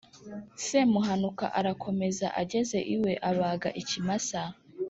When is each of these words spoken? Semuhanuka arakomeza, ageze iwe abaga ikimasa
Semuhanuka 0.65 1.45
arakomeza, 1.59 2.27
ageze 2.41 2.77
iwe 2.95 3.13
abaga 3.29 3.69
ikimasa 3.81 4.41